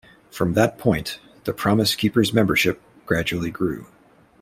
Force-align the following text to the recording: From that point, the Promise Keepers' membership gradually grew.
From 0.31 0.53
that 0.55 0.79
point, 0.79 1.19
the 1.43 1.53
Promise 1.53 1.93
Keepers' 1.93 2.33
membership 2.33 2.81
gradually 3.05 3.51
grew. 3.51 3.85